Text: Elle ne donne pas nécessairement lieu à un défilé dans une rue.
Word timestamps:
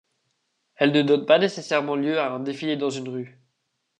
Elle 0.77 0.93
ne 0.93 1.03
donne 1.03 1.27
pas 1.27 1.37
nécessairement 1.37 1.95
lieu 1.95 2.17
à 2.17 2.31
un 2.31 2.39
défilé 2.39 2.75
dans 2.75 2.89
une 2.89 3.07
rue. 3.07 3.37